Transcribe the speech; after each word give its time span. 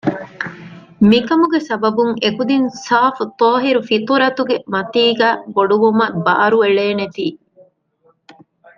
މިކަމުގެ 1.09 1.59
ސަބަބުން 1.67 2.13
އެ 2.21 2.29
ކުދިން 2.37 2.67
ސާފު 2.85 3.23
ޠާހިރު 3.39 3.81
ފިޠުރަތުގެ 3.89 4.55
މަތީގައި 4.73 5.37
ބޮޑުވުމަށް 5.55 6.17
ބާރުއެޅޭނެތީ 6.25 7.25